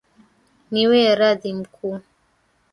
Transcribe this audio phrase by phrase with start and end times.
[0.71, 1.97] Niwie radhi mkuu.